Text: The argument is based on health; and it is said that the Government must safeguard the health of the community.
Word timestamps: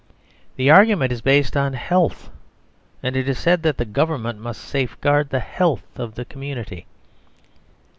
The 0.55 0.71
argument 0.71 1.11
is 1.11 1.21
based 1.21 1.55
on 1.55 1.73
health; 1.73 2.31
and 3.03 3.15
it 3.15 3.29
is 3.29 3.37
said 3.37 3.61
that 3.61 3.77
the 3.77 3.85
Government 3.85 4.39
must 4.39 4.63
safeguard 4.65 5.29
the 5.29 5.39
health 5.39 5.99
of 5.99 6.15
the 6.15 6.25
community. 6.25 6.87